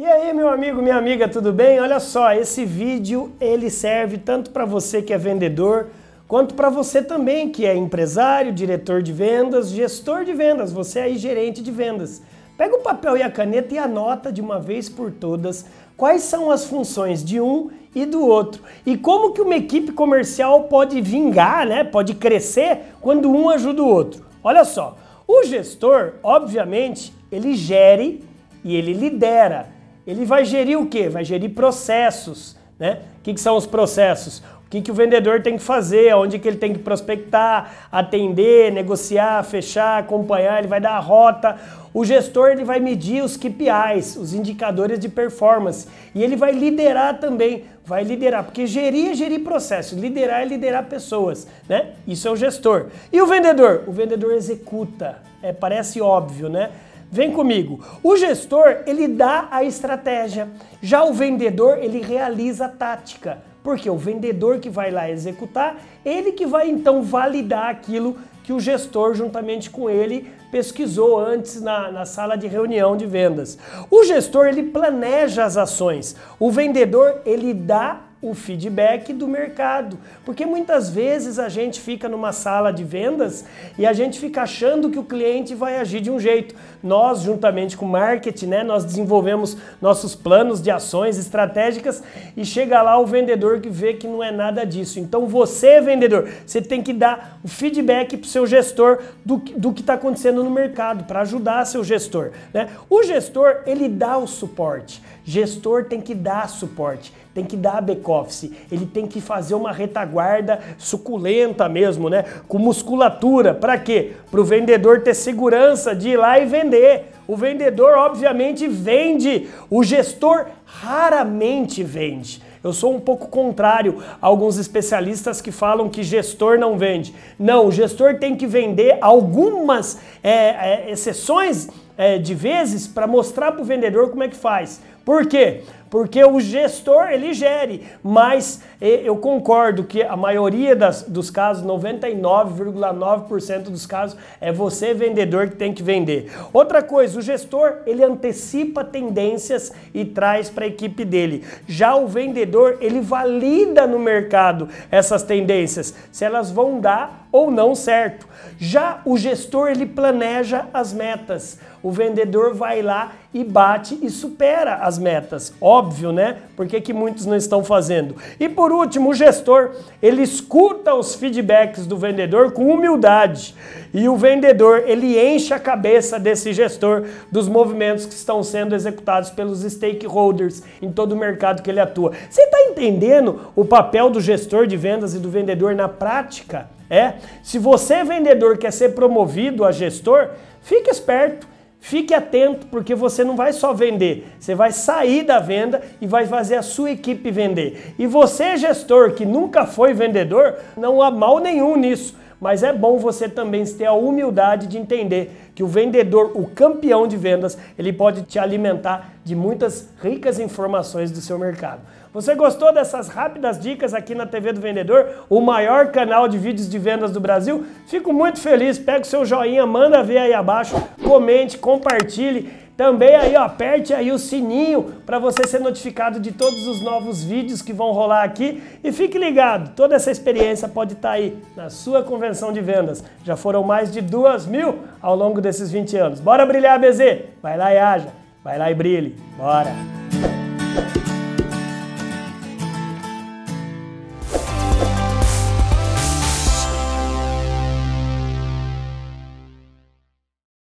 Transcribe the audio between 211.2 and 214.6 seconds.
seu mercado. Você gostou dessas rápidas dicas aqui na TV do